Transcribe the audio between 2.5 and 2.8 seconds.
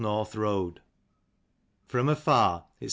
its YORK.